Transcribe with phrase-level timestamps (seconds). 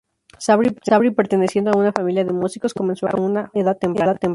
[0.39, 0.71] Sabri,
[1.11, 4.15] perteneciendo a una familia de músicos, comenzó a cantar a una edad temprana.